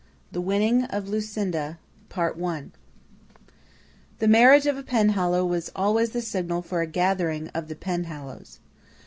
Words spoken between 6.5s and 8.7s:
for a gathering of the Penhallows.